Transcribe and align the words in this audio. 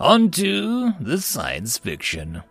On 0.00 0.30
to 0.30 0.92
the 1.00 1.20
science 1.20 1.76
fiction. 1.76 2.44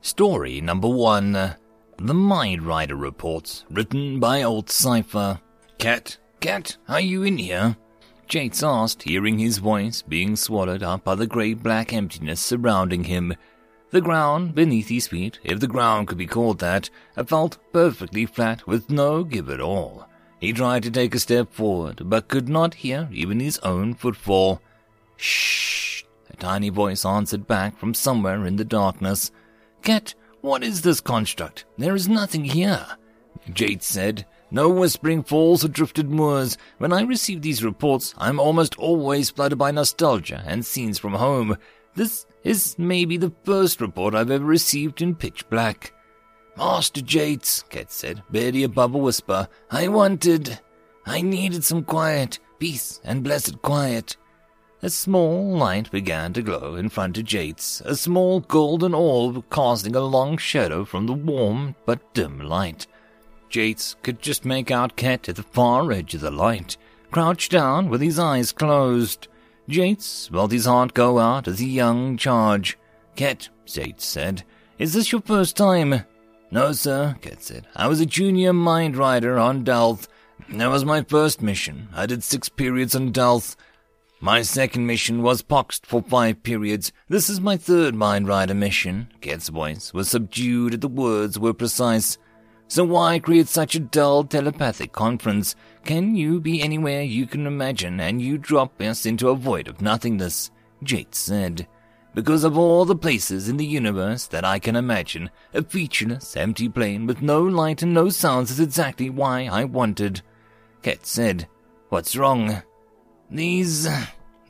Story 0.00 0.60
number 0.60 0.88
one 0.88 1.32
The 1.32 2.14
Mind 2.14 2.62
Rider 2.62 2.96
Reports, 2.96 3.64
written 3.70 4.18
by 4.18 4.42
Old 4.42 4.68
Cypher. 4.68 5.40
Ket, 5.78 6.18
Ket, 6.40 6.78
are 6.88 7.00
you 7.00 7.22
in 7.22 7.38
here? 7.38 7.76
Jates 8.26 8.64
asked, 8.64 9.04
hearing 9.04 9.38
his 9.38 9.58
voice 9.58 10.02
being 10.02 10.34
swallowed 10.34 10.82
up 10.82 11.04
by 11.04 11.14
the 11.14 11.28
great 11.28 11.62
black 11.62 11.92
emptiness 11.92 12.40
surrounding 12.40 13.04
him. 13.04 13.32
The 13.92 14.00
ground 14.00 14.56
beneath 14.56 14.88
his 14.88 15.06
feet, 15.06 15.38
if 15.44 15.60
the 15.60 15.68
ground 15.68 16.08
could 16.08 16.18
be 16.18 16.26
called 16.26 16.58
that, 16.58 16.90
felt 17.26 17.58
perfectly 17.72 18.26
flat 18.26 18.66
with 18.66 18.90
no 18.90 19.22
give 19.22 19.48
at 19.48 19.60
all. 19.60 20.08
He 20.40 20.52
tried 20.52 20.82
to 20.82 20.90
take 20.90 21.14
a 21.14 21.20
step 21.20 21.52
forward, 21.52 22.02
but 22.06 22.26
could 22.26 22.48
not 22.48 22.74
hear 22.74 23.08
even 23.12 23.38
his 23.38 23.60
own 23.60 23.94
footfall. 23.94 24.60
Shh! 25.20 26.04
A 26.30 26.36
tiny 26.36 26.70
voice 26.70 27.04
answered 27.04 27.46
back 27.46 27.78
from 27.78 27.92
somewhere 27.92 28.46
in 28.46 28.56
the 28.56 28.64
darkness. 28.64 29.30
Ket, 29.82 30.14
what 30.40 30.64
is 30.64 30.80
this 30.80 31.02
construct? 31.02 31.66
There 31.76 31.94
is 31.94 32.08
nothing 32.08 32.44
here. 32.44 32.86
Jates 33.52 33.86
said, 33.86 34.26
No 34.50 34.70
whispering 34.70 35.22
falls 35.22 35.62
or 35.62 35.68
drifted 35.68 36.08
moors. 36.08 36.56
When 36.78 36.92
I 36.92 37.02
receive 37.02 37.42
these 37.42 37.62
reports, 37.62 38.14
I'm 38.16 38.40
almost 38.40 38.78
always 38.78 39.28
flooded 39.28 39.58
by 39.58 39.70
nostalgia 39.72 40.42
and 40.46 40.64
scenes 40.64 40.98
from 40.98 41.12
home. 41.12 41.58
This 41.94 42.24
is 42.42 42.78
maybe 42.78 43.18
the 43.18 43.34
first 43.44 43.82
report 43.82 44.14
I've 44.14 44.30
ever 44.30 44.44
received 44.44 45.02
in 45.02 45.14
pitch 45.14 45.46
black. 45.50 45.92
Master 46.56 47.02
Jates, 47.02 47.62
Ket 47.68 47.92
said, 47.92 48.22
barely 48.30 48.62
above 48.62 48.94
a 48.94 48.98
whisper, 48.98 49.48
I 49.70 49.88
wanted, 49.88 50.60
I 51.04 51.20
needed 51.20 51.64
some 51.64 51.84
quiet, 51.84 52.38
peace, 52.58 53.00
and 53.04 53.22
blessed 53.22 53.60
quiet. 53.60 54.16
A 54.82 54.88
small 54.88 55.58
light 55.58 55.90
began 55.90 56.32
to 56.32 56.42
glow 56.42 56.74
in 56.74 56.88
front 56.88 57.18
of 57.18 57.24
Jates, 57.24 57.82
a 57.84 57.94
small 57.94 58.40
golden 58.40 58.94
orb 58.94 59.44
casting 59.50 59.94
a 59.94 60.00
long 60.00 60.38
shadow 60.38 60.86
from 60.86 61.06
the 61.06 61.12
warm 61.12 61.74
but 61.84 62.14
dim 62.14 62.40
light. 62.40 62.86
Jates 63.50 63.96
could 64.02 64.22
just 64.22 64.46
make 64.46 64.70
out 64.70 64.96
Ket 64.96 65.28
at 65.28 65.36
the 65.36 65.42
far 65.42 65.92
edge 65.92 66.14
of 66.14 66.22
the 66.22 66.30
light, 66.30 66.78
crouched 67.10 67.50
down 67.50 67.90
with 67.90 68.00
his 68.00 68.18
eyes 68.18 68.52
closed. 68.52 69.28
Jates 69.68 70.28
felt 70.28 70.50
his 70.50 70.64
heart 70.64 70.94
go 70.94 71.18
out 71.18 71.46
as 71.46 71.60
a 71.60 71.66
young 71.66 72.16
charge. 72.16 72.78
Ket, 73.16 73.50
Jates 73.66 74.06
said, 74.06 74.44
is 74.78 74.94
this 74.94 75.12
your 75.12 75.20
first 75.20 75.58
time? 75.58 76.06
No, 76.50 76.72
sir, 76.72 77.16
Ket 77.20 77.42
said. 77.42 77.66
I 77.76 77.86
was 77.86 78.00
a 78.00 78.06
junior 78.06 78.54
mind 78.54 78.96
rider 78.96 79.38
on 79.38 79.62
Dalth. 79.62 80.08
That 80.48 80.70
was 80.70 80.86
my 80.86 81.02
first 81.02 81.42
mission. 81.42 81.90
I 81.94 82.06
did 82.06 82.24
six 82.24 82.48
periods 82.48 82.96
on 82.96 83.12
Dalth. 83.12 83.56
My 84.22 84.42
second 84.42 84.86
mission 84.86 85.22
was 85.22 85.40
Poxed 85.40 85.86
for 85.86 86.02
five 86.02 86.42
periods. 86.42 86.92
This 87.08 87.30
is 87.30 87.40
my 87.40 87.56
third 87.56 87.94
Mind 87.94 88.28
Rider 88.28 88.52
mission. 88.52 89.08
Ket's 89.22 89.48
voice 89.48 89.94
was 89.94 90.10
subdued 90.10 90.82
the 90.82 90.88
words 90.88 91.38
were 91.38 91.54
precise. 91.54 92.18
So 92.68 92.84
why 92.84 93.18
create 93.18 93.48
such 93.48 93.74
a 93.74 93.80
dull 93.80 94.24
telepathic 94.24 94.92
conference? 94.92 95.56
Can 95.86 96.16
you 96.16 96.38
be 96.38 96.60
anywhere 96.60 97.00
you 97.00 97.26
can 97.26 97.46
imagine 97.46 97.98
and 97.98 98.20
you 98.20 98.36
drop 98.36 98.78
us 98.82 99.06
into 99.06 99.30
a 99.30 99.34
void 99.34 99.68
of 99.68 99.80
nothingness? 99.80 100.50
Jates 100.82 101.18
said. 101.18 101.66
Because 102.14 102.44
of 102.44 102.58
all 102.58 102.84
the 102.84 102.94
places 102.94 103.48
in 103.48 103.56
the 103.56 103.64
universe 103.64 104.26
that 104.26 104.44
I 104.44 104.58
can 104.58 104.76
imagine, 104.76 105.30
a 105.54 105.62
featureless, 105.62 106.36
empty 106.36 106.68
plane 106.68 107.06
with 107.06 107.22
no 107.22 107.42
light 107.42 107.82
and 107.82 107.94
no 107.94 108.10
sounds 108.10 108.50
is 108.50 108.60
exactly 108.60 109.08
why 109.08 109.48
I 109.50 109.64
wanted. 109.64 110.20
Ket 110.82 111.06
said. 111.06 111.48
What's 111.88 112.16
wrong? 112.16 112.62
These, 113.30 113.88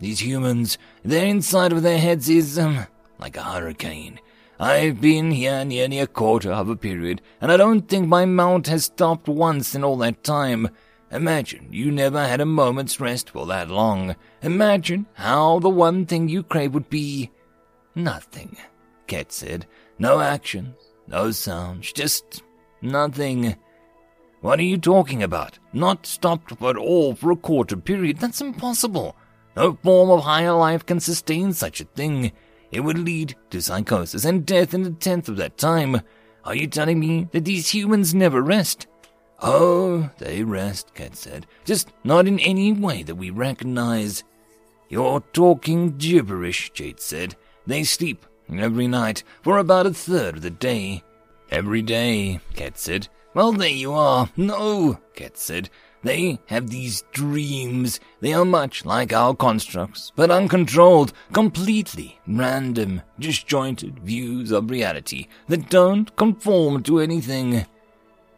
these 0.00 0.20
humans, 0.20 0.78
their 1.04 1.26
inside 1.26 1.72
of 1.72 1.82
their 1.82 1.98
heads 1.98 2.28
is, 2.28 2.58
um, 2.58 2.86
like 3.18 3.36
a 3.36 3.42
hurricane. 3.42 4.18
I've 4.58 5.00
been 5.00 5.30
here 5.30 5.64
nearly 5.64 6.00
a 6.00 6.06
quarter 6.06 6.52
of 6.52 6.68
a 6.68 6.76
period, 6.76 7.22
and 7.40 7.52
I 7.52 7.56
don't 7.56 7.88
think 7.88 8.08
my 8.08 8.24
mount 8.24 8.66
has 8.66 8.86
stopped 8.86 9.28
once 9.28 9.74
in 9.74 9.84
all 9.84 9.96
that 9.98 10.24
time. 10.24 10.68
Imagine 11.10 11.68
you 11.70 11.90
never 11.90 12.26
had 12.26 12.40
a 12.40 12.46
moment's 12.46 13.00
rest 13.00 13.30
for 13.30 13.46
that 13.46 13.68
long. 13.68 14.16
Imagine 14.42 15.06
how 15.14 15.58
the 15.58 15.68
one 15.68 16.06
thing 16.06 16.28
you 16.28 16.42
crave 16.42 16.74
would 16.74 16.88
be 16.88 17.30
nothing. 17.94 18.56
Ket 19.06 19.32
said. 19.32 19.66
No 19.98 20.20
actions, 20.20 20.76
no 21.08 21.30
sounds, 21.30 21.92
just 21.92 22.42
nothing. 22.80 23.56
What 24.40 24.58
are 24.58 24.62
you 24.62 24.78
talking 24.78 25.22
about? 25.22 25.58
Not 25.72 26.06
stopped 26.06 26.52
at 26.62 26.76
all 26.76 27.14
for 27.14 27.30
a 27.32 27.36
quarter 27.36 27.76
period? 27.76 28.18
That's 28.18 28.40
impossible. 28.40 29.14
No 29.56 29.78
form 29.82 30.10
of 30.10 30.24
higher 30.24 30.52
life 30.52 30.86
can 30.86 31.00
sustain 31.00 31.52
such 31.52 31.80
a 31.80 31.84
thing. 31.84 32.32
It 32.70 32.80
would 32.80 32.98
lead 32.98 33.36
to 33.50 33.60
psychosis 33.60 34.24
and 34.24 34.46
death 34.46 34.74
in 34.74 34.86
a 34.86 34.90
tenth 34.90 35.28
of 35.28 35.36
that 35.38 35.58
time. 35.58 36.00
Are 36.44 36.54
you 36.54 36.66
telling 36.66 37.00
me 37.00 37.28
that 37.32 37.44
these 37.44 37.68
humans 37.68 38.14
never 38.14 38.42
rest? 38.42 38.86
Oh, 39.42 40.10
they 40.18 40.42
rest, 40.42 40.94
Ket 40.94 41.16
said. 41.16 41.46
Just 41.64 41.92
not 42.04 42.26
in 42.26 42.38
any 42.40 42.72
way 42.72 43.02
that 43.02 43.14
we 43.14 43.30
recognize. 43.30 44.22
You're 44.88 45.20
talking 45.32 45.96
gibberish, 45.96 46.70
Jates 46.72 47.04
said. 47.04 47.36
They 47.66 47.84
sleep 47.84 48.26
every 48.52 48.86
night 48.86 49.22
for 49.42 49.58
about 49.58 49.86
a 49.86 49.94
third 49.94 50.36
of 50.36 50.42
the 50.42 50.50
day. 50.50 51.02
Every 51.50 51.82
day, 51.82 52.40
Ket 52.54 52.78
said. 52.78 53.08
Well, 53.34 53.52
there 53.52 53.68
you 53.68 53.92
are. 53.92 54.28
No, 54.36 55.00
Ket 55.14 55.38
said. 55.38 55.70
They 56.02 56.40
have 56.46 56.70
these 56.70 57.04
dreams. 57.12 58.00
They 58.20 58.32
are 58.32 58.44
much 58.44 58.86
like 58.86 59.12
our 59.12 59.34
constructs, 59.34 60.12
but 60.16 60.30
uncontrolled, 60.30 61.12
completely 61.32 62.18
random, 62.26 63.02
disjointed 63.18 63.98
views 64.00 64.50
of 64.50 64.70
reality 64.70 65.28
that 65.48 65.68
don't 65.68 66.14
conform 66.16 66.82
to 66.84 67.00
anything. 67.00 67.66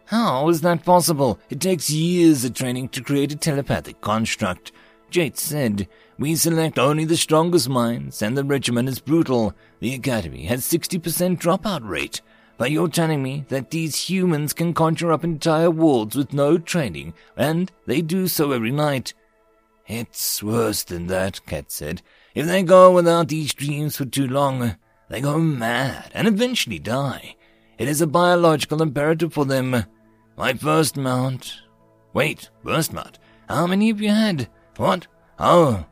How 0.06 0.48
is 0.48 0.60
that 0.62 0.84
possible? 0.84 1.38
It 1.50 1.60
takes 1.60 1.88
years 1.88 2.44
of 2.44 2.54
training 2.54 2.88
to 2.90 3.02
create 3.02 3.32
a 3.32 3.36
telepathic 3.36 4.00
construct. 4.00 4.72
Jates 5.08 5.42
said, 5.42 5.88
We 6.18 6.34
select 6.34 6.78
only 6.78 7.04
the 7.04 7.16
strongest 7.16 7.68
minds, 7.68 8.22
and 8.22 8.36
the 8.36 8.44
regimen 8.44 8.88
is 8.88 8.98
brutal. 8.98 9.54
The 9.80 9.94
Academy 9.94 10.44
has 10.46 10.64
60% 10.66 11.38
dropout 11.38 11.88
rate. 11.88 12.22
But 12.58 12.70
you're 12.70 12.88
telling 12.88 13.22
me 13.22 13.44
that 13.48 13.70
these 13.70 14.08
humans 14.08 14.52
can 14.52 14.74
conjure 14.74 15.12
up 15.12 15.24
entire 15.24 15.70
worlds 15.70 16.16
with 16.16 16.32
no 16.32 16.58
training, 16.58 17.14
and 17.36 17.72
they 17.86 18.02
do 18.02 18.28
so 18.28 18.52
every 18.52 18.70
night. 18.70 19.14
It's 19.86 20.42
worse 20.42 20.84
than 20.84 21.06
that, 21.08 21.44
Ket 21.46 21.70
said. 21.72 22.02
If 22.34 22.46
they 22.46 22.62
go 22.62 22.92
without 22.92 23.28
these 23.28 23.52
dreams 23.52 23.96
for 23.96 24.04
too 24.04 24.26
long, 24.26 24.76
they 25.08 25.20
go 25.20 25.38
mad 25.38 26.10
and 26.14 26.28
eventually 26.28 26.78
die. 26.78 27.36
It 27.78 27.88
is 27.88 28.00
a 28.00 28.06
biological 28.06 28.80
imperative 28.80 29.32
for 29.32 29.44
them. 29.44 29.84
My 30.36 30.54
first 30.54 30.96
mount. 30.96 31.62
Wait, 32.14 32.48
first 32.64 32.92
mount? 32.92 33.18
How 33.48 33.66
many 33.66 33.88
have 33.88 34.00
you 34.00 34.10
had? 34.10 34.48
What? 34.76 35.06
Oh, 35.38 35.84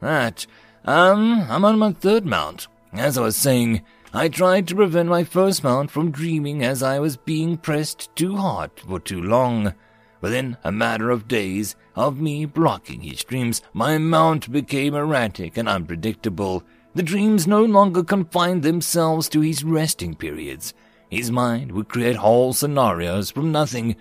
that. 0.00 0.46
Um, 0.84 1.46
I'm 1.48 1.64
on 1.64 1.78
my 1.78 1.92
third 1.92 2.26
mount. 2.26 2.68
As 2.92 3.16
I 3.16 3.22
was 3.22 3.36
saying, 3.36 3.82
I 4.12 4.28
tried 4.28 4.68
to 4.68 4.74
prevent 4.74 5.08
my 5.08 5.24
first 5.24 5.64
mount 5.64 5.90
from 5.90 6.10
dreaming 6.10 6.64
as 6.64 6.82
I 6.82 6.98
was 6.98 7.16
being 7.16 7.56
pressed 7.56 8.14
too 8.14 8.36
hard 8.36 8.70
for 8.76 9.00
too 9.00 9.20
long. 9.20 9.74
Within 10.20 10.56
a 10.64 10.72
matter 10.72 11.10
of 11.10 11.28
days 11.28 11.76
of 11.94 12.20
me 12.20 12.46
blocking 12.46 13.02
his 13.02 13.22
dreams, 13.24 13.62
my 13.72 13.98
mount 13.98 14.50
became 14.50 14.94
erratic 14.94 15.56
and 15.56 15.68
unpredictable. 15.68 16.62
The 16.94 17.02
dreams 17.02 17.46
no 17.46 17.64
longer 17.64 18.02
confined 18.02 18.62
themselves 18.62 19.28
to 19.30 19.40
his 19.40 19.64
resting 19.64 20.14
periods. 20.14 20.72
His 21.10 21.30
mind 21.30 21.72
would 21.72 21.88
create 21.88 22.16
whole 22.16 22.52
scenarios 22.52 23.30
from 23.30 23.52
nothing, 23.52 23.96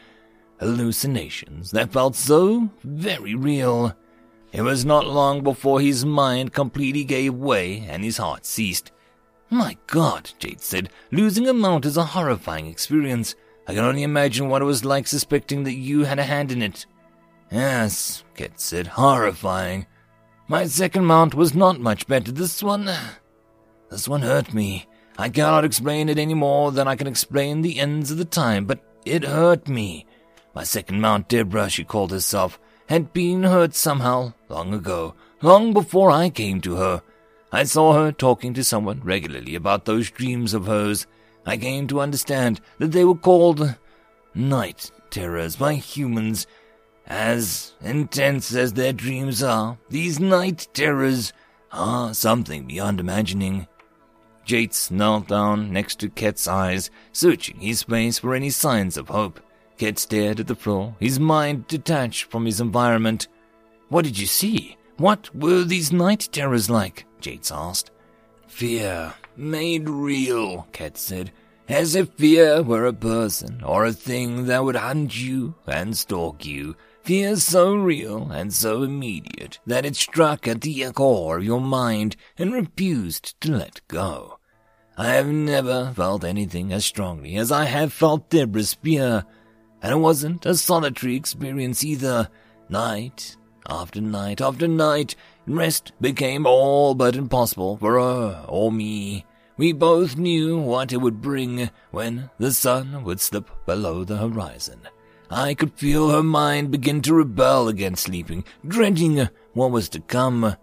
hallucinations 0.59 1.71
that 1.71 1.91
felt 1.91 2.15
so 2.15 2.69
very 2.83 3.35
real. 3.35 3.95
It 4.53 4.61
was 4.61 4.85
not 4.85 5.05
long 5.05 5.43
before 5.43 5.81
his 5.81 6.05
mind 6.05 6.53
completely 6.53 7.03
gave 7.03 7.33
way 7.33 7.85
and 7.89 8.03
his 8.03 8.17
heart 8.17 8.45
ceased. 8.45 8.91
My 9.49 9.77
God, 9.87 10.31
Jates 10.39 10.65
said, 10.65 10.89
losing 11.11 11.47
a 11.47 11.53
mount 11.53 11.85
is 11.85 11.97
a 11.97 12.03
horrifying 12.03 12.67
experience. 12.67 13.35
I 13.67 13.73
can 13.73 13.83
only 13.83 14.03
imagine 14.03 14.49
what 14.49 14.61
it 14.61 14.65
was 14.65 14.85
like 14.85 15.07
suspecting 15.07 15.63
that 15.63 15.73
you 15.73 16.03
had 16.03 16.19
a 16.19 16.23
hand 16.23 16.51
in 16.51 16.61
it. 16.61 16.85
Yes, 17.51 18.23
Ket 18.35 18.59
said, 18.59 18.87
horrifying. 18.87 19.85
My 20.47 20.65
second 20.65 21.05
mount 21.05 21.35
was 21.35 21.53
not 21.53 21.79
much 21.79 22.07
better. 22.07 22.31
This 22.31 22.61
one. 22.61 22.89
This 23.89 24.07
one 24.07 24.21
hurt 24.21 24.53
me. 24.53 24.87
I 25.17 25.29
cannot 25.29 25.63
explain 25.63 26.09
it 26.09 26.17
any 26.17 26.33
more 26.33 26.71
than 26.71 26.87
I 26.87 26.95
can 26.95 27.07
explain 27.07 27.61
the 27.61 27.79
ends 27.79 28.11
of 28.11 28.17
the 28.17 28.25
time, 28.25 28.65
but 28.65 28.83
it 29.05 29.23
hurt 29.23 29.67
me. 29.67 30.05
My 30.53 30.63
second 30.63 31.01
mount, 31.01 31.29
Deborah, 31.29 31.69
she 31.69 31.83
called 31.83 32.11
herself, 32.11 32.59
had 32.87 33.13
been 33.13 33.43
hurt 33.43 33.75
somehow 33.75 34.33
long 34.49 34.73
ago, 34.73 35.15
long 35.41 35.73
before 35.73 36.11
I 36.11 36.29
came 36.29 36.61
to 36.61 36.75
her. 36.75 37.01
I 37.51 37.63
saw 37.63 37.93
her 37.93 38.11
talking 38.11 38.53
to 38.55 38.63
someone 38.63 39.01
regularly 39.03 39.55
about 39.55 39.85
those 39.85 40.11
dreams 40.11 40.53
of 40.53 40.67
hers. 40.67 41.07
I 41.45 41.57
came 41.57 41.87
to 41.87 42.01
understand 42.01 42.59
that 42.79 42.91
they 42.91 43.05
were 43.05 43.15
called 43.15 43.75
night 44.33 44.91
terrors 45.09 45.55
by 45.55 45.75
humans. 45.75 46.47
As 47.07 47.73
intense 47.81 48.53
as 48.55 48.73
their 48.73 48.93
dreams 48.93 49.43
are, 49.43 49.77
these 49.89 50.19
night 50.19 50.67
terrors 50.73 51.33
are 51.71 52.13
something 52.13 52.65
beyond 52.65 52.99
imagining. 52.99 53.67
Jates 54.43 54.91
knelt 54.91 55.27
down 55.27 55.71
next 55.71 55.99
to 55.99 56.09
Ket's 56.09 56.47
eyes, 56.47 56.89
searching 57.11 57.59
his 57.59 57.83
face 57.83 58.19
for 58.19 58.33
any 58.33 58.49
signs 58.49 58.97
of 58.97 59.09
hope. 59.09 59.39
Ket 59.77 59.99
stared 59.99 60.39
at 60.39 60.47
the 60.47 60.55
floor, 60.55 60.95
his 60.99 61.19
mind 61.19 61.67
detached 61.67 62.31
from 62.31 62.45
his 62.45 62.61
environment. 62.61 63.27
What 63.89 64.05
did 64.05 64.17
you 64.17 64.25
see? 64.27 64.77
What 64.97 65.33
were 65.35 65.63
these 65.63 65.91
night 65.91 66.29
terrors 66.31 66.69
like? 66.69 67.05
Jates 67.19 67.51
asked. 67.51 67.91
Fear, 68.47 69.13
made 69.35 69.89
real, 69.89 70.67
Ket 70.71 70.97
said, 70.97 71.31
as 71.67 71.95
if 71.95 72.13
fear 72.13 72.63
were 72.63 72.85
a 72.85 72.93
person 72.93 73.61
or 73.63 73.83
a 73.83 73.91
thing 73.91 74.45
that 74.45 74.63
would 74.63 74.77
hunt 74.77 75.19
you 75.19 75.55
and 75.67 75.97
stalk 75.97 76.45
you. 76.45 76.77
Fear 77.03 77.35
so 77.35 77.75
real 77.75 78.31
and 78.31 78.53
so 78.53 78.83
immediate 78.83 79.59
that 79.65 79.85
it 79.85 79.97
struck 79.97 80.47
at 80.47 80.61
the 80.61 80.89
core 80.93 81.39
of 81.39 81.43
your 81.43 81.61
mind 81.61 82.15
and 82.37 82.53
refused 82.53 83.39
to 83.41 83.51
let 83.51 83.81
go. 83.89 84.39
I 84.97 85.07
have 85.09 85.27
never 85.27 85.91
felt 85.93 86.23
anything 86.23 86.71
as 86.71 86.85
strongly 86.85 87.35
as 87.35 87.51
I 87.51 87.65
have 87.65 87.91
felt 87.91 88.29
Deborah's 88.29 88.75
fear, 88.75 89.25
and 89.81 89.91
it 89.91 89.97
wasn't 89.97 90.45
a 90.45 90.55
solitary 90.55 91.17
experience 91.17 91.83
either. 91.83 92.29
Night 92.69 93.35
after 93.69 94.01
night 94.01 94.41
after 94.41 94.67
night, 94.67 95.15
rest 95.47 95.91
became 95.99 96.45
all 96.45 96.95
but 96.95 97.15
impossible 97.15 97.77
for 97.77 97.99
her 97.99 98.45
or 98.47 98.71
me. 98.71 99.25
We 99.57 99.71
both 99.71 100.17
knew 100.17 100.57
what 100.59 100.91
it 100.91 100.97
would 100.97 101.21
bring 101.21 101.69
when 101.91 102.29
the 102.37 102.51
sun 102.51 103.03
would 103.03 103.21
slip 103.21 103.49
below 103.65 104.03
the 104.03 104.17
horizon. 104.17 104.81
I 105.29 105.53
could 105.53 105.73
feel 105.73 106.09
her 106.09 106.23
mind 106.23 106.71
begin 106.71 107.01
to 107.03 107.13
rebel 107.13 107.67
against 107.67 108.03
sleeping, 108.03 108.43
dreading 108.67 109.29
what 109.53 109.71
was 109.71 109.89
to 109.89 109.99
come. 110.01 110.55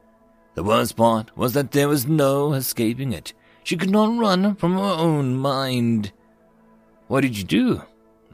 The 0.54 0.62
worst 0.62 0.96
part 0.96 1.36
was 1.36 1.54
that 1.54 1.72
there 1.72 1.88
was 1.88 2.06
no 2.06 2.52
escaping 2.52 3.12
it. 3.12 3.32
She 3.64 3.76
could 3.76 3.90
not 3.90 4.18
run 4.18 4.54
from 4.56 4.74
her 4.74 4.80
own 4.80 5.36
mind. 5.36 6.12
What 7.08 7.22
did 7.22 7.38
you 7.38 7.44
do? 7.44 7.82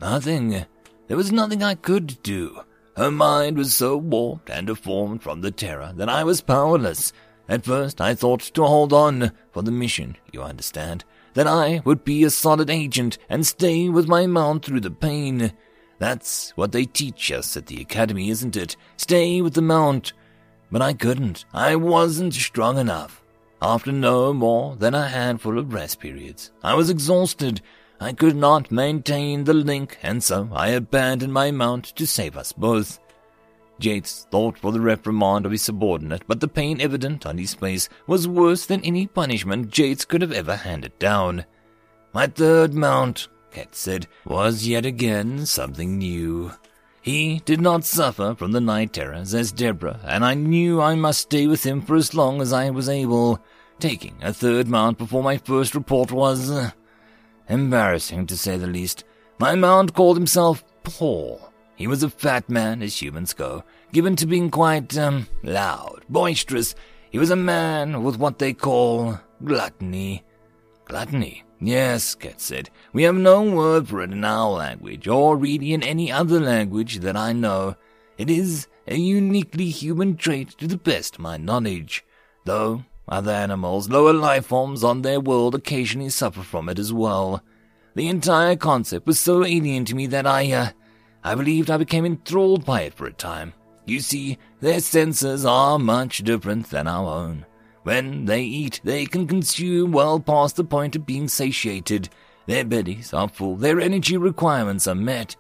Nothing. 0.01 0.67
There 1.07 1.17
was 1.17 1.33
nothing 1.33 1.63
I 1.63 1.75
could 1.75 2.23
do. 2.23 2.63
Her 2.99 3.13
mind 3.13 3.57
was 3.57 3.73
so 3.73 3.97
warped 3.97 4.51
and 4.51 4.67
deformed 4.67 5.23
from 5.23 5.41
the 5.41 5.53
terror 5.53 5.93
that 5.95 6.09
I 6.09 6.25
was 6.25 6.41
powerless. 6.41 7.13
At 7.49 7.65
first 7.65 8.01
I 8.01 8.13
thought 8.17 8.41
to 8.41 8.65
hold 8.65 8.93
on 8.93 9.31
for 9.53 9.63
the 9.63 9.71
mission, 9.71 10.17
you 10.33 10.43
understand, 10.43 11.05
that 11.35 11.47
I 11.47 11.81
would 11.85 12.03
be 12.03 12.25
a 12.25 12.31
solid 12.31 12.69
agent 12.69 13.17
and 13.29 13.47
stay 13.47 13.89
with 13.89 14.09
my 14.09 14.27
mount 14.27 14.65
through 14.65 14.81
the 14.81 14.91
pain. 14.91 15.53
That's 16.01 16.51
what 16.57 16.73
they 16.73 16.87
teach 16.87 17.31
us 17.31 17.57
at 17.57 17.67
the 17.67 17.81
academy, 17.81 18.31
isn't 18.31 18.57
it? 18.57 18.77
Stay 18.97 19.43
with 19.43 19.55
the 19.55 19.63
mount. 19.63 20.13
But 20.73 20.83
I 20.83 20.93
couldn't. 20.93 21.45
I 21.55 21.77
wasn't 21.77 22.35
strong 22.35 22.79
enough. 22.79 23.23
After 23.63 23.93
no 23.93 24.33
more 24.33 24.75
than 24.75 24.97
a 24.97 25.07
handful 25.07 25.57
of 25.57 25.73
rest 25.73 26.01
periods, 26.01 26.51
I 26.65 26.75
was 26.75 26.91
exhausted. 26.91 27.61
I 28.01 28.13
could 28.13 28.37
not 28.37 28.71
maintain 28.71 29.45
the 29.45 29.55
link, 29.55 29.99
and 30.03 30.23
so 30.23 30.49
I 30.53 30.69
abandoned 30.69 31.33
my 31.33 31.51
mount 31.51 31.85
to 31.97 32.07
save 32.07 32.37
us 32.37 32.53
both. 32.53 33.01
Jates 33.81 34.27
thought 34.31 34.59
for 34.59 34.73
the 34.73 34.81
reprimand 34.81 35.47
of 35.47 35.53
his 35.53 35.63
subordinate, 35.63 36.23
but 36.27 36.41
the 36.41 36.49
pain 36.49 36.81
evident 36.81 37.27
on 37.27 37.39
his 37.39 37.55
face 37.55 37.89
was 38.07 38.29
worse 38.29 38.67
than 38.67 38.85
any 38.85 39.07
punishment 39.07 39.71
Jates 39.71 40.05
could 40.05 40.23
have 40.23 40.33
ever 40.33 40.57
handed 40.57 40.99
down. 40.99 41.45
My 42.13 42.27
third 42.27 42.75
mount, 42.75 43.29
Ket 43.53 43.75
said, 43.75 44.07
was 44.25 44.67
yet 44.67 44.87
again 44.87 45.47
something 45.47 45.99
new. 45.99 46.53
He 47.01 47.41
did 47.45 47.61
not 47.61 47.85
suffer 47.85 48.35
from 48.35 48.53
the 48.53 48.61
night 48.61 48.93
terrors 48.93 49.35
as 49.35 49.53
Deborah, 49.53 50.01
and 50.05 50.25
I 50.25 50.35
knew 50.35 50.81
I 50.81 50.95
must 50.95 51.23
stay 51.23 51.47
with 51.47 51.65
him 51.65 51.81
for 51.81 51.97
as 51.97 52.15
long 52.15 52.41
as 52.41 52.53
I 52.53 52.71
was 52.71 52.89
able. 52.89 53.41
Taking 53.79 54.17
a 54.21 54.33
third 54.33 54.69
mount 54.69 54.99
before 54.99 55.23
my 55.23 55.39
first 55.39 55.75
report 55.75 56.11
was 56.11 56.51
uh, 56.51 56.73
embarrassing, 57.49 58.27
to 58.27 58.37
say 58.37 58.57
the 58.57 58.67
least. 58.67 59.05
My 59.39 59.55
mount 59.55 59.95
called 59.95 60.17
himself 60.17 60.65
Paul. 60.83 61.53
He 61.77 61.87
was 61.87 62.03
a 62.03 62.11
fat 62.11 62.49
man, 62.49 62.83
as 62.83 63.01
humans 63.01 63.33
go, 63.33 63.63
given 63.93 64.17
to 64.17 64.27
being 64.27 64.51
quite, 64.51 64.97
um, 64.99 65.29
loud, 65.43 66.05
boisterous. 66.09 66.75
He 67.11 67.19
was 67.19 67.31
a 67.31 67.37
man 67.37 68.03
with 68.03 68.19
what 68.19 68.39
they 68.39 68.53
call 68.53 69.19
gluttony. 69.45 70.25
Gluttony? 70.85 71.45
Yes, 71.61 72.15
Ket 72.15 72.41
said. 72.41 72.71
We 72.93 73.03
have 73.05 73.17
no 73.17 73.43
word 73.43 73.89
for 73.89 74.03
it 74.03 74.13
in 74.13 74.25
our 74.25 74.51
language, 74.51 75.09
or 75.09 75.37
really 75.37 75.73
in 75.73 75.83
any 75.83 76.11
other 76.11 76.41
language 76.41 76.99
that 77.01 77.17
I 77.17 77.33
know. 77.33 77.77
It 78.17 78.31
is 78.31 78.67
a 78.87 78.97
uniquely 78.97 79.71
human 79.71 80.17
trait 80.17 80.51
to 80.59 80.67
the 80.67 80.77
best 80.77 81.17
of 81.17 81.21
my 81.21 81.37
knowledge, 81.37 82.05
though 82.45 82.85
other 83.09 83.33
animals, 83.33 83.89
lower 83.89 84.13
life 84.13 84.47
forms 84.47 84.85
on 84.85 85.03
their 85.03 85.21
world 85.21 85.55
occasionally 85.55 86.11
suffer 86.11 86.43
from 86.43 86.69
it 86.69 86.79
as 86.79 86.93
well. 86.93 87.43
The 87.95 88.09
entire 88.09 88.57
concept 88.57 89.07
was 89.07 89.19
so 89.19 89.45
alien 89.45 89.85
to 89.87 89.95
me 89.95 90.07
that 90.07 90.27
I, 90.27 90.53
uh, 90.53 90.71
I 91.25 91.35
believed 91.35 91.71
I 91.71 91.77
became 91.79 92.05
enthralled 92.05 92.65
by 92.65 92.83
it 92.83 92.95
for 92.95 93.07
a 93.07 93.13
time. 93.13 93.55
You 93.87 94.01
see, 94.01 94.39
their 94.61 94.81
senses 94.81 95.47
are 95.47 95.79
much 95.79 96.19
different 96.19 96.71
than 96.71 96.87
our 96.87 97.07
own. 97.07 97.47
When 97.83 98.27
they 98.27 98.43
eat, 98.43 98.81
they 98.85 99.07
can 99.07 99.27
consume 99.27 99.93
well 99.93 100.21
past 100.21 100.57
the 100.57 100.65
point 100.65 100.95
of 100.95 101.07
being 101.07 101.27
satiated. 101.27 102.11
Their 102.47 102.65
bellies 102.65 103.15
are 103.15 103.29
full, 103.29 103.57
their 103.57 103.81
energy 103.81 104.17
requirements 104.17 104.87
are 104.87 104.95
met. 104.95 105.37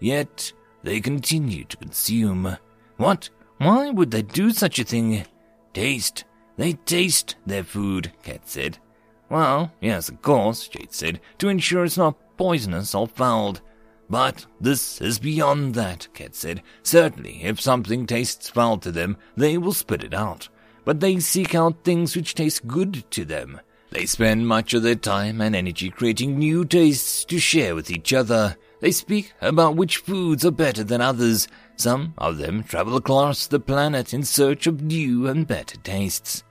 Yet, 0.00 0.52
they 0.82 1.00
continue 1.00 1.64
to 1.64 1.76
consume. 1.76 2.56
What? 2.96 3.30
Why 3.58 3.90
would 3.90 4.10
they 4.10 4.22
do 4.22 4.50
such 4.50 4.78
a 4.78 4.84
thing? 4.84 5.24
Taste. 5.72 6.24
They 6.56 6.74
taste 6.74 7.36
their 7.46 7.64
food, 7.64 8.12
Ket 8.22 8.48
said. 8.48 8.78
Well, 9.28 9.72
yes, 9.80 10.08
of 10.08 10.22
course, 10.22 10.68
Jates 10.68 10.96
said, 10.96 11.20
to 11.38 11.48
ensure 11.48 11.84
it's 11.84 11.98
not 11.98 12.36
poisonous 12.36 12.94
or 12.94 13.08
fouled. 13.08 13.60
But 14.08 14.46
this 14.60 15.00
is 15.00 15.18
beyond 15.18 15.74
that, 15.74 16.08
Ket 16.14 16.34
said. 16.34 16.62
Certainly, 16.82 17.42
if 17.42 17.60
something 17.60 18.06
tastes 18.06 18.50
foul 18.50 18.78
to 18.78 18.92
them, 18.92 19.16
they 19.36 19.58
will 19.58 19.72
spit 19.72 20.04
it 20.04 20.14
out 20.14 20.48
but 20.84 21.00
they 21.00 21.18
seek 21.18 21.54
out 21.54 21.82
things 21.82 22.14
which 22.14 22.34
taste 22.34 22.66
good 22.66 23.04
to 23.10 23.24
them. 23.24 23.60
They 23.90 24.06
spend 24.06 24.48
much 24.48 24.74
of 24.74 24.82
their 24.82 24.96
time 24.96 25.40
and 25.40 25.54
energy 25.54 25.88
creating 25.88 26.38
new 26.38 26.64
tastes 26.64 27.24
to 27.26 27.38
share 27.38 27.74
with 27.74 27.90
each 27.90 28.12
other. 28.12 28.56
They 28.80 28.90
speak 28.90 29.32
about 29.40 29.76
which 29.76 29.98
foods 29.98 30.44
are 30.44 30.50
better 30.50 30.84
than 30.84 31.00
others. 31.00 31.48
Some 31.76 32.14
of 32.18 32.38
them 32.38 32.64
travel 32.64 32.96
across 32.96 33.46
the 33.46 33.60
planet 33.60 34.12
in 34.12 34.24
search 34.24 34.66
of 34.66 34.82
new 34.82 35.26
and 35.26 35.46
better 35.46 35.78
tastes. 35.78 36.43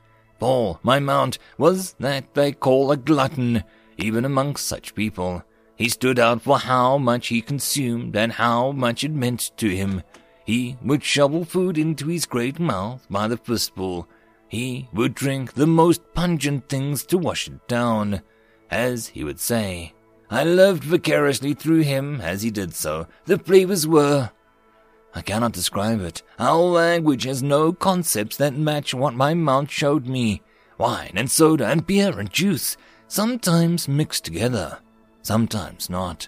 Paul, 0.43 0.77
my 0.83 0.99
mount, 0.99 1.39
was 1.57 1.93
that 1.99 2.33
they 2.33 2.51
call 2.51 2.91
a 2.91 2.97
glutton, 2.97 3.63
even 3.97 4.25
amongst 4.25 4.65
such 4.65 4.93
people. 4.93 5.41
He 5.77 5.87
stood 5.87 6.19
out 6.19 6.41
for 6.41 6.59
how 6.59 6.97
much 6.97 7.27
he 7.27 7.41
consumed 7.41 8.17
and 8.17 8.33
how 8.33 8.73
much 8.73 9.05
it 9.05 9.13
meant 9.13 9.51
to 9.55 9.69
him. 9.69 10.03
He 10.45 10.75
would 10.83 11.01
shovel 11.01 11.45
food 11.45 11.77
into 11.77 12.07
his 12.07 12.25
great 12.25 12.59
mouth 12.59 13.07
by 13.09 13.29
the 13.29 13.37
fistful, 13.37 14.09
he 14.49 14.89
would 14.91 15.15
drink 15.15 15.53
the 15.53 15.65
most 15.65 16.01
pungent 16.13 16.67
things 16.67 17.05
to 17.05 17.17
wash 17.17 17.47
it 17.47 17.65
down. 17.69 18.21
As 18.69 19.07
he 19.07 19.23
would 19.23 19.39
say, 19.39 19.93
I 20.29 20.43
lived 20.43 20.83
vicariously 20.83 21.53
through 21.53 21.83
him 21.83 22.19
as 22.19 22.41
he 22.41 22.51
did 22.51 22.73
so. 22.73 23.07
The 23.27 23.39
flavors 23.39 23.87
were. 23.87 24.29
I 25.15 25.21
cannot 25.21 25.53
describe 25.53 26.01
it. 26.01 26.23
Our 26.39 26.57
language 26.57 27.23
has 27.23 27.43
no 27.43 27.71
concepts 27.71 28.37
that 28.37 28.55
match 28.55 28.93
what 28.93 29.13
my 29.13 29.33
mouth 29.33 29.69
showed 29.69 30.07
me. 30.07 30.41
Wine 30.77 31.13
and 31.15 31.29
soda 31.29 31.67
and 31.67 31.85
beer 31.85 32.19
and 32.19 32.31
juice, 32.31 32.77
sometimes 33.07 33.87
mixed 33.87 34.25
together, 34.25 34.79
sometimes 35.21 35.89
not. 35.89 36.27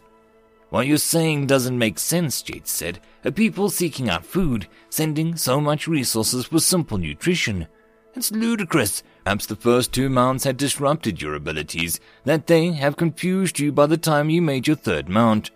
What 0.69 0.87
you're 0.87 0.97
saying 0.97 1.47
doesn't 1.47 1.77
make 1.77 1.97
sense, 1.97 2.41
Jates 2.41 2.71
said. 2.71 2.99
A 3.23 3.31
people 3.31 3.69
seeking 3.69 4.09
out 4.09 4.25
food, 4.25 4.67
sending 4.89 5.35
so 5.35 5.59
much 5.59 5.87
resources 5.87 6.45
for 6.45 6.59
simple 6.59 6.97
nutrition. 6.97 7.67
It's 8.13 8.31
ludicrous. 8.31 9.01
Perhaps 9.23 9.47
the 9.47 9.55
first 9.55 9.93
two 9.93 10.09
mounts 10.09 10.43
had 10.43 10.57
disrupted 10.57 11.21
your 11.21 11.35
abilities, 11.35 11.99
that 12.23 12.47
they 12.47 12.71
have 12.73 12.97
confused 12.97 13.59
you 13.59 13.71
by 13.71 13.87
the 13.87 13.97
time 13.97 14.29
you 14.29 14.41
made 14.41 14.67
your 14.67 14.75
third 14.75 15.09
mount. 15.09 15.51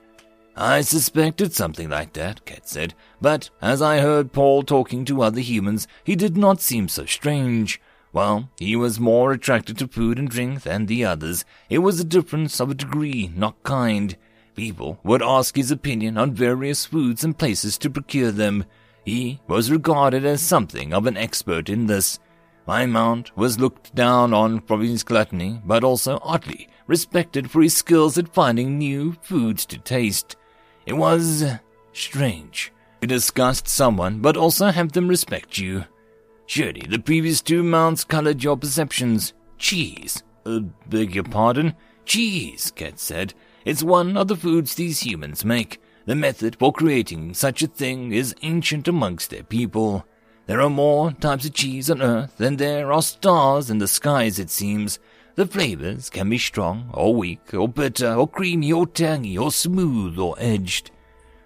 I 0.62 0.82
suspected 0.82 1.54
something 1.54 1.90
like 1.90 2.12
that, 2.14 2.44
Ket 2.44 2.68
said, 2.68 2.94
but 3.22 3.50
as 3.62 3.82
I 3.82 4.00
heard 4.00 4.34
Paul 4.34 4.64
talking 4.64 5.06
to 5.06 5.22
other 5.22 5.40
humans, 5.40 5.88
he 6.04 6.18
did 6.18 6.36
not 6.36 6.60
seem 6.60 6.90
so 6.90 7.06
strange. 7.06 7.80
Well, 8.12 8.50
he 8.58 8.76
was 8.76 9.00
more 9.00 9.32
attracted 9.32 9.78
to 9.78 9.88
food 9.88 10.20
and 10.20 10.30
drink 10.30 10.64
than 10.64 10.88
the 10.88 11.06
others. 11.06 11.46
It 11.70 11.78
was 11.78 12.02
a 12.02 12.04
difference 12.04 12.60
of 12.60 12.70
a 12.70 12.76
degree, 12.76 13.32
not 13.34 13.64
kind. 13.64 14.18
People 14.54 15.00
would 15.02 15.24
ask 15.24 15.56
his 15.56 15.72
opinion 15.72 16.18
on 16.18 16.34
various 16.34 16.86
foods 16.86 17.24
and 17.24 17.38
places 17.38 17.78
to 17.78 17.90
procure 17.90 18.32
them. 18.32 18.66
He 19.06 19.40
was 19.48 19.72
regarded 19.72 20.26
as 20.26 20.42
something 20.42 20.94
of 20.94 21.06
an 21.06 21.16
expert 21.16 21.70
in 21.70 21.86
this. 21.86 22.20
My 22.68 22.86
mount 22.86 23.36
was 23.38 23.62
looked 23.62 23.96
down 23.96 24.34
on 24.34 24.60
for 24.60 24.82
his 24.82 25.04
gluttony, 25.04 25.62
but 25.64 25.86
also 25.86 26.20
oddly 26.22 26.68
respected 26.86 27.50
for 27.50 27.62
his 27.62 27.78
skills 27.78 28.18
at 28.18 28.34
finding 28.34 28.78
new 28.78 29.14
foods 29.22 29.66
to 29.68 29.78
taste. 29.78 30.36
It 30.90 30.98
was 30.98 31.46
strange 31.94 32.74
to 33.02 33.08
disgust 33.08 33.68
someone, 33.68 34.22
but 34.22 34.36
also 34.36 34.72
have 34.72 34.94
them 34.94 35.08
respect 35.08 35.60
you. 35.60 35.86
Surely 36.48 36.82
the 36.82 36.98
previous 36.98 37.42
two 37.42 37.62
mounts 37.62 38.04
colored 38.04 38.44
your 38.44 38.58
perceptions. 38.58 39.34
Cheese. 39.60 40.24
Uh, 40.48 40.62
beg 40.88 41.14
your 41.14 41.26
pardon? 41.26 41.76
Cheese, 42.06 42.72
Ket 42.76 43.00
said. 43.00 43.36
It's 43.66 43.84
one 43.84 44.18
of 44.18 44.30
the 44.30 44.36
foods 44.36 44.74
these 44.74 45.02
humans 45.02 45.46
make. 45.46 45.80
The 46.08 46.16
method 46.16 46.56
for 46.58 46.74
creating 46.74 47.36
such 47.36 47.62
a 47.62 47.68
thing 47.68 48.12
is 48.12 48.34
ancient 48.42 48.88
amongst 48.88 49.30
their 49.30 49.44
people. 49.44 50.08
There 50.48 50.60
are 50.60 50.72
more 50.72 51.12
types 51.12 51.46
of 51.46 51.54
cheese 51.54 51.92
on 51.92 52.02
earth 52.02 52.38
than 52.38 52.56
there 52.56 52.92
are 52.92 53.04
stars 53.04 53.70
in 53.70 53.78
the 53.78 53.88
skies, 53.88 54.40
it 54.40 54.50
seems. 54.50 54.98
The 55.40 55.48
flavors 55.48 56.10
can 56.10 56.30
be 56.30 56.38
strong 56.38 56.90
or 56.94 57.16
weak 57.16 57.54
or 57.54 57.70
bitter 57.70 58.14
or 58.14 58.28
creamy 58.28 58.74
or 58.74 58.86
tangy 58.86 59.38
or 59.38 59.54
smooth 59.54 60.20
or 60.20 60.36
edged. 60.38 60.92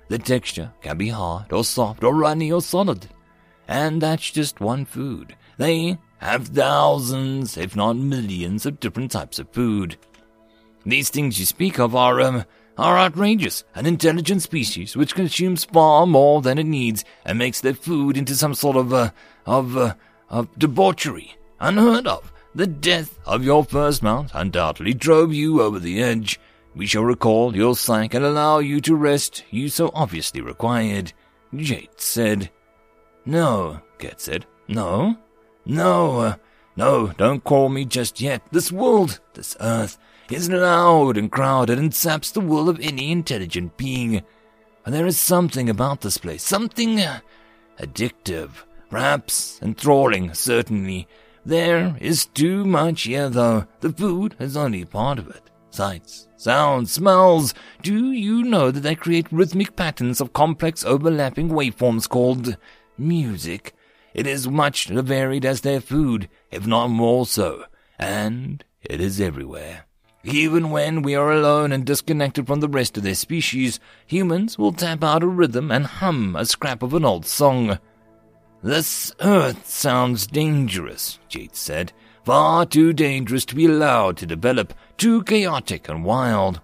The 0.08 0.18
texture 0.18 0.72
can 0.82 0.98
be 0.98 1.10
hard 1.10 1.54
or 1.54 1.64
soft 1.64 2.04
or 2.04 2.16
runny 2.16 2.52
or 2.52 2.64
solid. 2.64 3.08
And 3.68 4.02
that's 4.02 4.32
just 4.32 4.60
one 4.60 4.86
food. 4.86 5.36
They 5.60 6.00
have 6.18 6.48
thousands, 6.48 7.56
if 7.56 7.76
not 7.76 7.96
millions, 7.96 8.66
of 8.66 8.80
different 8.80 9.12
types 9.12 9.38
of 9.38 9.52
food. 9.52 9.96
These 10.88 11.12
things 11.12 11.40
you 11.40 11.46
speak 11.46 11.78
of 11.78 11.96
are, 11.96 12.20
um, 12.20 12.46
are 12.80 12.98
outrageous. 12.98 13.64
An 13.76 13.86
intelligent 13.86 14.42
species 14.42 14.98
which 14.98 15.14
consumes 15.14 15.66
far 15.66 16.08
more 16.08 16.42
than 16.42 16.58
it 16.58 16.66
needs 16.66 17.06
and 17.26 17.38
makes 17.38 17.62
their 17.62 17.76
food 17.76 18.18
into 18.18 18.34
some 18.34 18.56
sort 18.56 18.76
of, 18.76 18.92
uh, 18.92 19.12
of, 19.46 19.78
uh, 19.78 19.94
of 20.32 20.50
debauchery. 20.58 21.36
Unheard 21.60 22.08
of. 22.08 22.33
The 22.56 22.68
death 22.68 23.18
of 23.26 23.44
your 23.44 23.64
first 23.64 24.04
mount 24.04 24.30
undoubtedly 24.34 24.94
drove 24.94 25.34
you 25.34 25.62
over 25.62 25.80
the 25.80 26.04
edge. 26.04 26.40
We 26.76 26.86
shall 26.86 27.04
recall 27.04 27.56
your 27.56 27.76
psyche 27.76 28.18
and 28.18 28.26
allow 28.26 28.60
you 28.60 28.80
to 28.82 28.96
rest 28.96 29.44
you 29.50 29.70
so 29.70 29.90
obviously 29.96 30.42
required. 30.42 31.14
Jates 31.56 32.06
said. 32.06 32.52
No, 33.26 33.82
Ket 33.98 34.22
said. 34.22 34.46
No? 34.68 35.18
No, 35.66 36.20
uh, 36.20 36.36
no, 36.76 37.08
don't 37.18 37.44
call 37.44 37.70
me 37.70 37.86
just 37.86 38.22
yet. 38.22 38.44
This 38.52 38.72
world, 38.72 39.20
this 39.34 39.56
earth, 39.60 39.98
is 40.30 40.50
loud 40.50 41.18
and 41.18 41.32
crowded 41.32 41.80
and 41.80 41.94
saps 41.94 42.32
the 42.32 42.40
will 42.40 42.70
of 42.70 42.80
any 42.80 43.12
intelligent 43.12 43.78
being. 43.78 44.22
And 44.86 44.94
there 44.94 45.08
is 45.08 45.20
something 45.20 45.70
about 45.70 46.02
this 46.02 46.18
place, 46.18 46.44
something 46.44 47.00
uh, 47.00 47.20
addictive, 47.80 48.50
perhaps 48.90 49.60
enthralling, 49.62 50.34
certainly. 50.34 51.08
There 51.46 51.98
is 52.00 52.26
too 52.26 52.64
much 52.64 53.04
here, 53.04 53.30
though. 53.30 53.66
The 53.82 53.92
food 53.92 54.36
is 54.40 54.56
only 54.56 54.86
part 54.86 55.20
of 55.20 55.28
it. 55.30 55.50
Sights, 55.72 56.28
sounds, 56.38 56.92
smells. 56.92 57.54
Do 57.82 58.12
you 58.12 58.44
know 58.44 58.72
that 58.72 58.82
they 58.82 58.96
create 58.96 59.32
rhythmic 59.32 59.76
patterns 59.76 60.22
of 60.22 60.32
complex 60.32 60.86
overlapping 60.86 61.50
waveforms 61.50 62.08
called 62.08 62.58
music? 62.98 63.74
It 64.14 64.28
is 64.28 64.48
much 64.48 64.88
varied 64.88 65.46
as 65.46 65.62
their 65.62 65.82
food, 65.82 66.30
if 66.52 66.68
not 66.68 66.88
more 66.90 67.26
so, 67.26 67.66
and 67.98 68.64
it 68.82 69.02
is 69.02 69.20
everywhere. 69.20 69.86
Even 70.24 70.70
when 70.70 71.02
we 71.02 71.16
are 71.16 71.32
alone 71.32 71.74
and 71.74 71.86
disconnected 71.86 72.48
from 72.48 72.62
the 72.62 72.70
rest 72.70 72.96
of 72.96 73.04
their 73.04 73.16
species, 73.16 73.80
humans 74.06 74.58
will 74.58 74.72
tap 74.72 75.04
out 75.04 75.24
a 75.24 75.28
rhythm 75.28 75.72
and 75.72 75.86
hum 75.86 76.36
a 76.38 76.46
scrap 76.46 76.82
of 76.82 76.94
an 76.94 77.04
old 77.04 77.26
song. 77.26 77.80
This 78.64 79.14
earth 79.20 79.68
sounds 79.68 80.26
dangerous, 80.26 81.20
Jates 81.28 81.60
said. 81.60 81.92
Far 82.24 82.66
too 82.66 82.94
dangerous 82.94 83.44
to 83.46 83.56
be 83.56 83.66
allowed 83.66 84.16
to 84.18 84.26
develop, 84.26 84.74
too 84.96 85.22
chaotic 85.24 85.90
and 85.90 86.06
wild. 86.06 86.62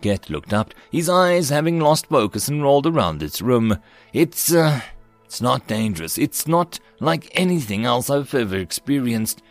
Ket 0.00 0.28
looked 0.28 0.52
up, 0.52 0.74
his 0.90 1.08
eyes 1.08 1.50
having 1.50 1.78
lost 1.78 2.06
focus 2.06 2.48
and 2.48 2.60
rolled 2.60 2.88
around 2.88 3.22
its 3.22 3.40
room. 3.40 3.78
It's, 4.12 4.52
uh, 4.52 4.80
it's 5.24 5.40
not 5.40 5.68
dangerous. 5.68 6.18
It's 6.18 6.48
not 6.48 6.80
like 6.98 7.30
anything 7.38 7.84
else 7.84 8.10
I've 8.10 8.34
ever 8.34 8.56
experienced. 8.56 9.42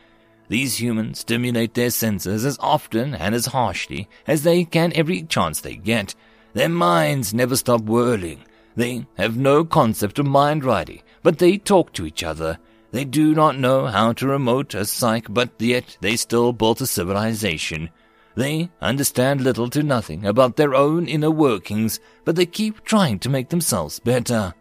These 0.50 0.82
humans 0.82 1.20
stimulate 1.20 1.74
their 1.74 1.92
senses 1.92 2.44
as 2.44 2.58
often 2.60 3.16
and 3.16 3.34
as 3.34 3.46
harshly 3.46 4.10
as 4.28 4.44
they 4.44 4.66
can 4.66 4.92
every 4.94 5.24
chance 5.24 5.62
they 5.62 5.78
get. 5.78 6.16
Their 6.52 6.68
minds 6.68 7.34
never 7.34 7.56
stop 7.56 7.82
whirling. 7.82 8.44
They 8.76 9.06
have 9.18 9.38
no 9.38 9.64
concept 9.64 10.20
of 10.20 10.26
mind 10.26 10.66
riding, 10.66 11.02
but 11.24 11.38
they 11.38 11.58
talk 11.58 11.94
to 11.94 12.06
each 12.06 12.24
other. 12.24 12.58
They 12.92 13.06
do 13.06 13.36
not 13.36 13.58
know 13.58 13.86
how 13.86 14.14
to 14.14 14.28
remote 14.28 14.74
a 14.74 14.86
psyche, 14.86 15.28
but 15.30 15.52
yet 15.60 15.98
they 16.02 16.16
still 16.16 16.54
built 16.54 16.82
a 16.82 16.88
civilization. 16.88 17.90
They 18.36 18.72
understand 18.82 19.42
little 19.42 19.70
to 19.72 19.84
nothing 19.84 20.26
about 20.26 20.56
their 20.56 20.74
own 20.74 21.08
inner 21.08 21.32
workings, 21.32 22.00
but 22.26 22.36
they 22.36 22.46
keep 22.46 22.84
trying 22.84 23.20
to 23.20 23.30
make 23.30 23.50
themselves 23.50 24.00
better. 24.00 24.54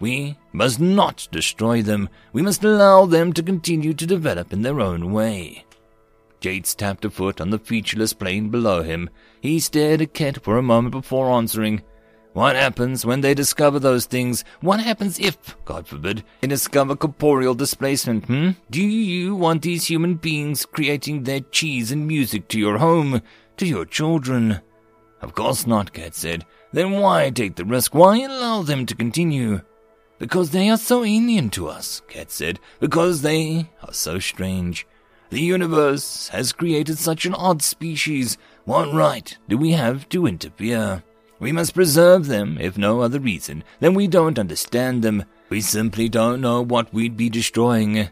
We 0.00 0.36
must 0.52 0.80
not 0.80 1.28
destroy 1.30 1.82
them. 1.82 2.08
We 2.32 2.42
must 2.42 2.64
allow 2.64 3.06
them 3.06 3.32
to 3.34 3.42
continue 3.42 3.94
to 3.94 4.06
develop 4.06 4.52
in 4.52 4.62
their 4.62 4.80
own 4.80 5.12
way. 5.12 5.64
Jates 6.40 6.74
tapped 6.74 7.04
a 7.04 7.10
foot 7.10 7.40
on 7.40 7.50
the 7.50 7.58
featureless 7.60 8.12
plain 8.12 8.48
below 8.48 8.82
him. 8.82 9.08
He 9.40 9.60
stared 9.60 10.02
at 10.02 10.12
Ket 10.12 10.42
for 10.42 10.58
a 10.58 10.62
moment 10.62 10.90
before 10.90 11.30
answering. 11.30 11.82
What 12.32 12.56
happens 12.56 13.04
when 13.04 13.20
they 13.20 13.34
discover 13.34 13.78
those 13.78 14.06
things? 14.06 14.42
What 14.62 14.80
happens 14.80 15.18
if, 15.18 15.36
God 15.66 15.86
forbid, 15.86 16.24
they 16.40 16.48
discover 16.48 16.96
corporeal 16.96 17.54
displacement, 17.54 18.24
hmm? 18.24 18.50
Do 18.70 18.82
you 18.82 19.34
want 19.36 19.62
these 19.62 19.84
human 19.84 20.14
beings 20.14 20.64
creating 20.64 21.24
their 21.24 21.40
cheese 21.40 21.92
and 21.92 22.06
music 22.06 22.48
to 22.48 22.58
your 22.58 22.78
home, 22.78 23.20
to 23.58 23.66
your 23.66 23.84
children? 23.84 24.62
Of 25.20 25.34
course 25.34 25.66
not, 25.66 25.92
Ket 25.92 26.14
said. 26.14 26.46
Then 26.72 26.92
why 26.92 27.28
take 27.28 27.56
the 27.56 27.66
risk? 27.66 27.94
Why 27.94 28.20
allow 28.20 28.62
them 28.62 28.86
to 28.86 28.94
continue? 28.94 29.60
Because 30.18 30.50
they 30.50 30.70
are 30.70 30.78
so 30.78 31.04
alien 31.04 31.50
to 31.50 31.68
us, 31.68 32.00
Ket 32.08 32.30
said. 32.30 32.58
Because 32.80 33.20
they 33.20 33.68
are 33.82 33.92
so 33.92 34.18
strange. 34.18 34.86
The 35.28 35.40
universe 35.40 36.28
has 36.28 36.52
created 36.52 36.98
such 36.98 37.26
an 37.26 37.34
odd 37.34 37.60
species. 37.60 38.38
What 38.64 38.92
right 38.92 39.36
do 39.48 39.58
we 39.58 39.72
have 39.72 40.08
to 40.10 40.26
interfere? 40.26 41.02
We 41.42 41.50
must 41.50 41.74
preserve 41.74 42.28
them, 42.28 42.56
if 42.60 42.78
no 42.78 43.00
other 43.00 43.18
reason 43.18 43.64
than 43.80 43.94
we 43.94 44.06
don't 44.06 44.38
understand 44.38 45.02
them. 45.02 45.24
We 45.48 45.60
simply 45.60 46.08
don't 46.08 46.40
know 46.40 46.62
what 46.62 46.94
we'd 46.94 47.16
be 47.16 47.28
destroying. 47.28 48.10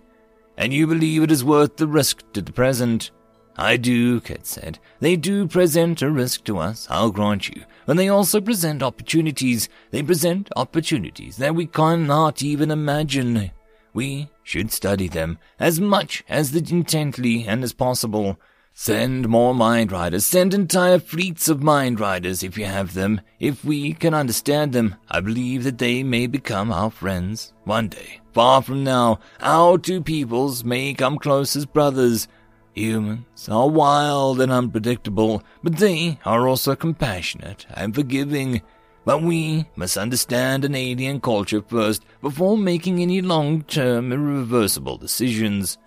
And 0.56 0.72
you 0.72 0.88
believe 0.88 1.22
it 1.22 1.30
is 1.30 1.44
worth 1.44 1.76
the 1.76 1.86
risk 1.86 2.24
to 2.32 2.42
the 2.42 2.52
present? 2.52 3.12
I 3.56 3.76
do, 3.76 4.20
Ket 4.20 4.46
said. 4.46 4.80
They 4.98 5.14
do 5.14 5.46
present 5.46 6.02
a 6.02 6.10
risk 6.10 6.42
to 6.46 6.58
us, 6.58 6.88
I'll 6.90 7.12
grant 7.12 7.48
you. 7.48 7.62
But 7.86 7.98
they 7.98 8.08
also 8.08 8.40
present 8.40 8.82
opportunities. 8.82 9.68
They 9.92 10.02
present 10.02 10.48
opportunities 10.56 11.36
that 11.36 11.54
we 11.54 11.66
cannot 11.66 12.42
even 12.42 12.72
imagine. 12.72 13.52
We 13.94 14.28
should 14.42 14.72
study 14.72 15.06
them 15.06 15.38
as 15.60 15.80
much 15.80 16.24
as 16.28 16.52
intently 16.52 17.46
and 17.46 17.62
as 17.62 17.74
possible. 17.74 18.40
Send 18.72 19.28
more 19.28 19.54
mind 19.54 19.92
riders. 19.92 20.24
Send 20.24 20.54
entire 20.54 20.98
fleets 20.98 21.48
of 21.48 21.62
mind 21.62 22.00
riders 22.00 22.42
if 22.42 22.56
you 22.56 22.64
have 22.64 22.94
them. 22.94 23.20
If 23.38 23.64
we 23.64 23.92
can 23.92 24.14
understand 24.14 24.72
them, 24.72 24.94
I 25.10 25.20
believe 25.20 25.64
that 25.64 25.78
they 25.78 26.02
may 26.02 26.26
become 26.26 26.72
our 26.72 26.90
friends. 26.90 27.52
One 27.64 27.88
day, 27.88 28.20
far 28.32 28.62
from 28.62 28.82
now, 28.82 29.20
our 29.40 29.76
two 29.76 30.02
peoples 30.02 30.64
may 30.64 30.94
come 30.94 31.18
close 31.18 31.56
as 31.56 31.66
brothers. 31.66 32.26
Humans 32.74 33.48
are 33.50 33.68
wild 33.68 34.40
and 34.40 34.50
unpredictable, 34.50 35.42
but 35.62 35.76
they 35.76 36.18
are 36.24 36.48
also 36.48 36.74
compassionate 36.74 37.66
and 37.74 37.94
forgiving. 37.94 38.62
But 39.04 39.22
we 39.22 39.66
must 39.76 39.96
understand 39.96 40.64
an 40.64 40.74
alien 40.74 41.20
culture 41.20 41.62
first 41.62 42.04
before 42.22 42.56
making 42.56 43.00
any 43.00 43.20
long-term 43.20 44.12
irreversible 44.12 44.96
decisions. 44.98 45.78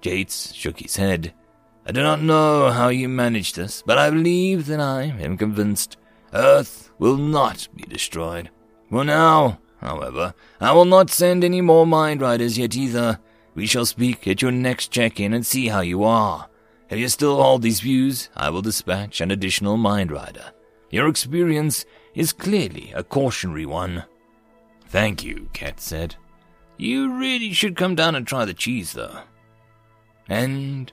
Jates 0.00 0.52
shook 0.52 0.80
his 0.80 0.96
head. 0.96 1.32
I 1.86 1.92
do 1.92 2.02
not 2.02 2.22
know 2.22 2.70
how 2.70 2.88
you 2.88 3.08
manage 3.08 3.54
this, 3.54 3.82
but 3.84 3.98
I 3.98 4.10
believe 4.10 4.66
that 4.66 4.80
I 4.80 5.04
am 5.04 5.36
convinced 5.36 5.96
Earth 6.32 6.90
will 6.98 7.16
not 7.16 7.68
be 7.74 7.82
destroyed. 7.84 8.50
For 8.90 9.04
now, 9.04 9.58
however, 9.80 10.34
I 10.60 10.72
will 10.72 10.84
not 10.84 11.10
send 11.10 11.42
any 11.42 11.60
more 11.60 11.86
mind 11.86 12.20
riders 12.20 12.58
yet 12.58 12.76
either. 12.76 13.18
We 13.54 13.66
shall 13.66 13.86
speak 13.86 14.28
at 14.28 14.42
your 14.42 14.52
next 14.52 14.92
check-in 14.92 15.32
and 15.32 15.44
see 15.44 15.68
how 15.68 15.80
you 15.80 16.04
are. 16.04 16.48
If 16.88 16.98
you 16.98 17.08
still 17.08 17.40
hold 17.40 17.62
these 17.62 17.80
views, 17.80 18.28
I 18.36 18.50
will 18.50 18.62
dispatch 18.62 19.20
an 19.20 19.30
additional 19.30 19.76
Mind 19.76 20.10
Rider. 20.10 20.52
Your 20.90 21.08
experience 21.08 21.84
is 22.14 22.32
clearly 22.32 22.92
a 22.94 23.04
cautionary 23.04 23.66
one. 23.66 24.04
Thank 24.88 25.22
you, 25.22 25.48
Ket 25.52 25.80
said. 25.80 26.16
You 26.76 27.16
really 27.16 27.52
should 27.52 27.76
come 27.76 27.94
down 27.94 28.16
and 28.16 28.26
try 28.26 28.44
the 28.44 28.54
cheese, 28.54 28.92
though. 28.92 29.20
End 30.28 30.92